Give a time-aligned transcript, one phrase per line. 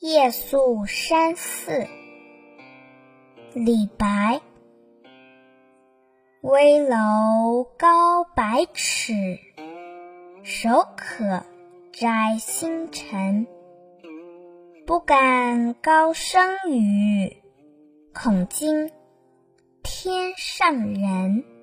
[0.00, 1.86] 夜宿山寺。
[3.52, 4.40] 李白。
[6.40, 9.12] 危楼高百尺
[10.42, 11.44] 手可
[11.92, 13.46] 摘星辰。
[14.86, 17.36] 不敢高声语
[18.14, 18.90] 恐惊
[19.82, 21.59] 天上人。